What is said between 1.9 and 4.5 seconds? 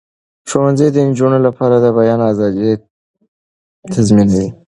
بیان آزادي تضمینوي.